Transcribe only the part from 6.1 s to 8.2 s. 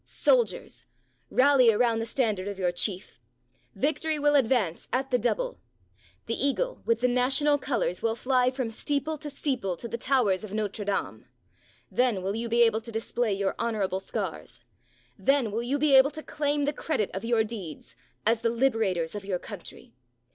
The Eagle, with the national colors, will